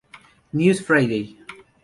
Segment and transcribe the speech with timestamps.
[0.51, 1.37] News Friday.